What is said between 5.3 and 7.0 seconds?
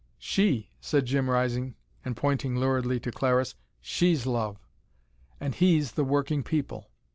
And HE's the Working People.